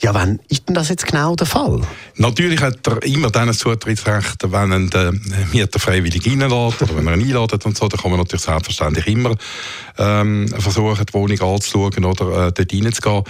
Ja, 0.00 0.14
wann 0.14 0.38
ist 0.48 0.68
denn 0.68 0.76
das 0.76 0.90
jetzt 0.90 1.06
genau 1.06 1.34
der 1.34 1.46
Fall? 1.46 1.80
Natürlich 2.14 2.60
hat 2.60 2.86
er 2.86 3.02
immer 3.02 3.30
dann 3.30 3.48
ein 3.48 3.54
Zutrittsrecht, 3.54 4.44
wenn 4.44 4.70
er 4.70 5.10
den 5.10 5.48
Mieter 5.52 5.80
freiwillig 5.80 6.24
reinlässt 6.24 6.82
oder 6.82 6.96
wenn 6.96 7.08
er 7.08 7.14
ihn 7.14 7.22
einladet 7.22 7.66
und 7.66 7.76
so, 7.76 7.88
dann 7.88 7.98
kann 7.98 8.12
man 8.12 8.20
natürlich 8.20 8.44
selbstverständlich 8.44 9.08
immer 9.08 9.34
ähm, 9.98 10.46
versuchen, 10.56 11.04
die 11.04 11.14
Wohnung 11.14 11.40
anzuschauen 11.40 12.04
oder 12.04 12.46
äh, 12.46 12.52
dort 12.52 12.72
reinzugehen. 12.72 13.24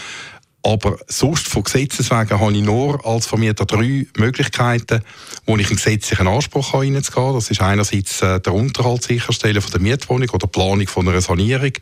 Aber 0.64 0.98
sonst 1.06 1.46
von 1.46 1.62
Gesetzes 1.62 2.10
wegen 2.10 2.40
habe 2.40 2.52
ich 2.52 2.62
nur 2.62 3.06
als 3.06 3.26
Vermieter 3.26 3.64
drei 3.64 4.06
Möglichkeiten, 4.16 5.02
wo 5.46 5.56
ich 5.56 5.68
einen 5.68 5.76
gesetzlichen 5.76 6.26
Anspruch 6.26 6.72
habe. 6.72 7.00
Das 7.34 7.50
ist 7.50 7.62
einerseits 7.62 8.20
äh, 8.22 8.40
der 8.40 8.52
Unterhalt 8.52 9.04
sicherstellen 9.04 9.62
von 9.62 9.70
der 9.70 9.80
Mietwohnung 9.80 10.28
oder 10.30 10.46
die 10.46 10.50
Planung 10.50 10.86
von 10.88 11.08
einer 11.08 11.20
Sanierung. 11.20 11.72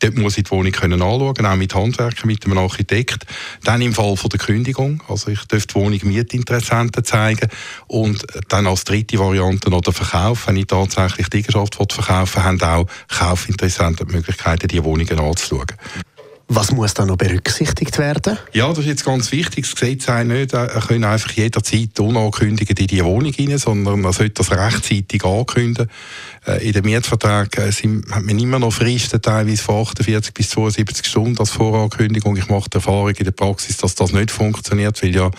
Dort 0.00 0.16
muss 0.16 0.38
ich 0.38 0.44
die 0.44 0.50
Wohnung 0.50 0.72
können 0.72 1.02
anschauen, 1.02 1.46
auch 1.46 1.56
mit 1.56 1.74
Handwerkern, 1.74 2.26
mit 2.26 2.44
einem 2.46 2.58
Architekt. 2.58 3.26
Dann 3.64 3.82
im 3.82 3.92
Fall 3.92 4.16
von 4.16 4.30
der 4.30 4.40
Kündigung, 4.40 5.02
also 5.08 5.30
ich 5.30 5.44
darf 5.44 5.66
die 5.66 5.74
Wohnung 5.74 6.00
Mietinteressenten 6.02 7.04
zeigen. 7.04 7.50
Und 7.86 8.24
dann 8.48 8.66
als 8.66 8.84
dritte 8.84 9.18
Variante 9.18 9.68
noch 9.68 9.82
der 9.82 9.92
Verkauf. 9.92 10.46
Wenn 10.46 10.56
ich 10.56 10.66
tatsächlich 10.66 11.28
die 11.28 11.38
Eigenschaft 11.38 11.76
verkaufen 11.92 12.42
haben 12.42 12.62
auch 12.62 12.86
Kaufinteressenten 13.08 14.08
die 14.08 14.14
Möglichkeit, 14.14 14.70
die 14.70 14.82
Wohnungen 14.82 15.18
anzuschauen. 15.18 15.66
Was 16.48 16.70
muss 16.70 16.94
da 16.94 17.04
noch 17.04 17.16
berücksichtigt 17.16 17.98
werden? 17.98 18.38
Ja, 18.52 18.68
das 18.68 18.78
ist 18.78 18.86
jetzt 18.86 19.04
ganz 19.04 19.32
wichtig. 19.32 19.64
Das 19.64 19.74
Gesetz 19.74 20.04
sagt 20.04 20.28
nicht, 20.28 20.52
er 20.52 20.68
können 20.68 21.02
einfach 21.02 21.32
jederzeit 21.32 21.98
unangekündigt 21.98 22.78
in 22.78 22.86
die 22.86 23.04
Wohnung 23.04 23.32
rein, 23.36 23.58
sondern 23.58 24.00
man 24.00 24.12
sollte 24.12 24.34
das 24.34 24.52
rechtzeitig 24.52 25.24
ankündigen. 25.24 25.90
Äh, 26.46 26.64
in 26.64 26.72
den 26.72 26.84
Mietverträgen 26.84 27.72
sind, 27.72 28.12
hat 28.12 28.22
man 28.22 28.38
immer 28.38 28.60
noch 28.60 28.72
Fristen, 28.72 29.20
teilweise 29.20 29.62
von 29.62 29.82
48 29.82 30.32
bis 30.34 30.50
72 30.50 31.04
Stunden 31.06 31.38
als 31.38 31.50
Vorankündigung. 31.50 32.36
Ich 32.36 32.48
mache 32.48 32.70
die 32.70 32.76
Erfahrung 32.76 33.10
in 33.10 33.24
der 33.24 33.32
Praxis, 33.32 33.78
dass 33.78 33.96
das 33.96 34.12
nicht 34.12 34.30
funktioniert, 34.30 35.02
weil 35.02 35.16
ja 35.16 35.30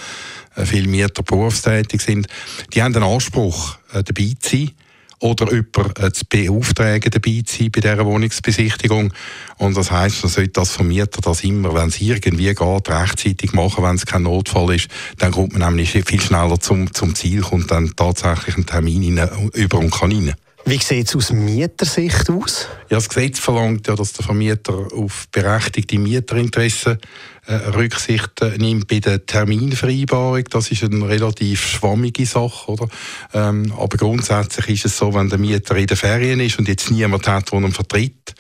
äh, 0.56 0.66
viele 0.66 0.90
Mieter 0.90 1.24
berufstätig 1.24 2.02
sind. 2.02 2.28
Die 2.74 2.84
haben 2.84 2.92
den 2.92 3.04
Anspruch, 3.04 3.78
äh, 3.94 4.04
dabei 4.04 4.34
zu 4.42 4.58
sein 4.58 4.72
oder 5.20 5.52
jemanden 5.52 6.04
äh, 6.04 6.12
zu 6.12 6.26
beauftragen, 6.30 7.12
dabei 7.12 7.42
zu 7.46 7.58
sein 7.58 7.72
bei 7.72 7.82
dieser 7.82 8.06
Wohnungsbesichtigung. 8.06 9.14
Und 9.58 9.78
das 9.78 9.92
heisst, 9.92 10.24
man 10.24 10.32
sollte 10.32 10.52
das 10.52 10.72
Vermieter 10.72 11.22
das 11.22 11.44
immer, 11.44 11.74
wenn 11.74 11.90
es 11.90 12.02
irgendwie 12.02 12.54
geht, 12.54 12.90
rechtzeitig 12.90 13.54
machen, 13.54 13.84
wenn 13.84 13.96
es 13.96 14.06
kein 14.06 14.24
Notfall 14.24 14.76
ist. 14.76 14.90
Dann 15.18 15.32
kommt 15.32 15.54
man 15.54 15.68
nämlich 15.68 15.92
viel 15.92 16.22
schneller 16.22 16.60
zum, 16.60 16.94
zum 16.94 17.16
Ziel, 17.16 17.42
kommt 17.42 17.72
dann 17.72 17.96
tatsächlich 17.96 18.56
einen 18.56 18.66
Termin 18.66 19.18
rein, 19.18 19.30
über 19.54 19.80
und 19.80 19.92
kann 19.92 20.12
rein. 20.12 20.34
Wie 20.70 20.80
sieht 20.80 21.08
es 21.08 21.16
aus 21.16 21.32
Mietersicht 21.32 22.30
aus? 22.30 22.68
Ja, 22.90 22.98
das 22.98 23.08
Gesetz 23.08 23.40
verlangt 23.40 23.88
ja, 23.88 23.96
dass 23.96 24.12
der 24.12 24.26
Vermieter 24.26 24.74
auf 24.94 25.30
berechtigte 25.32 25.98
Mieterinteressen 25.98 26.98
äh, 27.46 27.54
Rücksicht 27.54 28.42
äh, 28.42 28.58
nimmt 28.58 28.86
bei 28.90 29.00
der 29.00 29.26
Terminvereinbarung. 29.26 30.44
Das 30.50 30.70
ist 30.70 30.84
eine 30.84 31.08
relativ 31.08 31.66
schwammige 31.66 32.26
Sache, 32.26 32.70
oder? 32.70 32.90
Ähm, 33.34 33.72
aber 33.78 33.96
grundsätzlich 33.96 34.68
ist 34.72 34.86
es 34.88 34.98
so, 34.98 35.14
wenn 35.14 35.30
der 35.30 35.38
Mieter 35.38 35.78
in 35.78 35.88
den 35.88 35.96
Ferien 35.96 36.42
ist 36.42 36.60
und 36.60 36.68
jetzt 36.68 36.92
niemand 36.92 37.26
hat, 37.30 37.50
der 37.50 37.60
ihn 37.62 37.72
vertritt, 37.72 38.36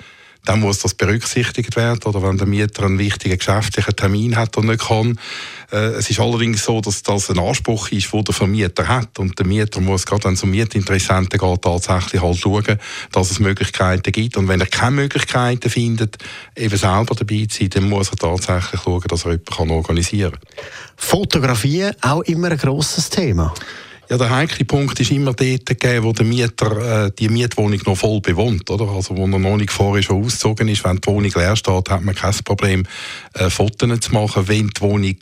dann 0.47 0.61
muss 0.61 0.79
das 0.79 0.93
berücksichtigt 0.93 1.75
werden. 1.75 1.99
Oder 2.05 2.23
wenn 2.23 2.37
der 2.37 2.47
Mieter 2.47 2.83
einen 2.83 2.99
wichtigen 2.99 3.37
geschäftlichen 3.37 3.95
Termin 3.95 4.37
hat 4.37 4.55
und 4.55 4.67
nicht 4.67 4.87
kann. 4.87 5.19
Äh, 5.71 5.97
es 5.97 6.09
ist 6.09 6.19
allerdings 6.19 6.63
so, 6.63 6.79
dass 6.79 7.03
das 7.03 7.29
ein 7.29 7.39
Anspruch 7.39 7.91
ist, 7.91 8.13
den 8.13 8.23
der 8.23 8.33
Vermieter 8.33 8.87
hat. 8.87 9.19
Und 9.19 9.37
der 9.37 9.45
Mieter 9.45 9.81
muss 9.81 10.05
gerade, 10.05 10.23
wenn 10.23 10.35
es 10.35 10.43
um 10.43 10.51
Mietinteressenten 10.51 11.37
geht, 11.37 11.61
tatsächlich 11.61 12.21
halt 12.21 12.37
schauen, 12.37 12.79
dass 13.11 13.31
es 13.31 13.39
Möglichkeiten 13.39 14.11
gibt. 14.11 14.37
Und 14.37 14.47
wenn 14.47 14.61
er 14.61 14.67
keine 14.67 14.95
Möglichkeiten 14.95 15.69
findet, 15.69 16.17
eben 16.55 16.77
selber 16.77 17.13
dabei 17.13 17.45
zu 17.49 17.59
sein, 17.59 17.69
dann 17.71 17.89
muss 17.89 18.09
er 18.09 18.15
tatsächlich 18.15 18.81
schauen, 18.81 19.03
dass 19.09 19.25
er 19.25 19.31
jemanden 19.31 19.71
organisieren 19.71 20.31
kann. 20.31 20.41
Fotografie 20.95 21.89
auch 22.01 22.21
immer 22.21 22.51
ein 22.51 22.57
grosses 22.57 23.09
Thema. 23.09 23.53
Ja, 24.09 24.17
der 24.17 24.29
heikle 24.29 24.63
Punkt 24.63 24.97
ist 25.01 25.11
immer 25.11 25.33
dort 25.33 25.65
gegeben, 25.65 26.05
wo 26.05 26.13
der 26.13 26.25
Mieter 26.25 27.07
äh, 27.07 27.11
die 27.19 27.27
Mietwohnung 27.27 27.81
noch 27.85 27.97
voll 27.97 28.21
bewohnt, 28.21 28.69
oder? 28.69 28.87
Also, 28.87 29.17
wo 29.17 29.23
er 29.23 29.39
noch 29.39 29.57
nicht 29.57 29.71
vorher 29.71 30.01
schon 30.01 30.23
ausgezogen 30.23 30.69
ist. 30.69 30.85
Wenn 30.85 31.01
die 31.01 31.07
Wohnung 31.07 31.31
leer 31.35 31.57
steht, 31.57 31.89
hat 31.89 32.03
man 32.03 32.15
kein 32.15 32.33
Problem, 32.45 32.85
äh, 33.33 33.49
Fotos 33.49 33.99
zu 33.99 34.13
machen. 34.13 34.47
Wenn 34.47 34.69
die 34.69 34.81
Wohnung 34.81 35.17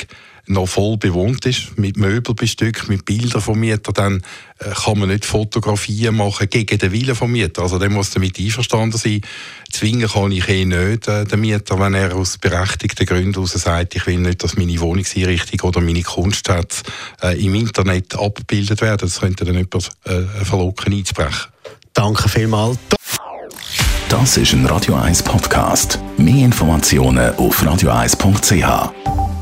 noch 0.48 0.68
voll 0.68 0.98
bewohnt 0.98 1.46
ist, 1.46 1.78
mit 1.78 1.98
Möbelbestück, 1.98 2.88
mit 2.88 3.06
Bildern 3.06 3.42
vom 3.42 3.60
Mieter, 3.60 3.92
dann 3.94 4.24
äh, 4.60 4.70
kann 4.70 5.00
man 5.00 5.10
nicht 5.10 5.26
Fotografien 5.26 6.16
machen 6.16 6.50
gegen 6.50 6.78
den 6.78 6.92
Willen 6.92 7.16
vom 7.16 7.32
Mieter. 7.32 7.64
Also 7.64 7.80
der 7.80 7.90
muss 7.90 8.12
damit 8.12 8.40
einverstanden 8.40 8.98
sein. 8.98 9.22
Zwingen 9.72 10.08
kann 10.08 10.32
ich 10.32 10.48
eh 10.48 10.66
nicht 10.66 11.08
äh, 11.08 11.26
den 11.26 11.42
Mieter, 11.42 11.80
wenn 11.80 11.94
er 11.94 12.16
aus 12.16 12.38
berechtigten 12.38 13.06
Gründen 13.06 13.34
heraus 13.34 13.54
sagt, 13.54 13.96
ich 13.96 14.06
will 14.08 14.20
nicht, 14.20 14.44
dass 14.44 14.58
meine 14.58 14.80
Wohnungseinrichtung 14.80 15.62
oder 15.68 15.82
meine 15.82 16.04
Kunstschätze 16.04 16.84
äh, 17.22 17.44
im 17.44 17.56
Internet 17.56 18.16
abgebildet 18.16 18.82
werden. 18.82 19.02
Das 19.02 19.20
könnte 19.20 19.46
dann 19.46 19.56
jemand 19.56 19.92
äh, 20.04 20.46
verlocken 20.46 20.94
einzubrechen. 20.94 21.52
Danke 21.94 22.30
vielmals. 22.30 22.78
Das 24.10 24.38
ist 24.38 24.54
ein 24.54 24.66
Radio 24.66 24.96
1 24.96 25.24
Podcast. 25.24 26.00
Mehr 26.18 26.46
Informationen 26.46 27.36
auf 27.36 27.62
radio1.ch. 27.62 29.34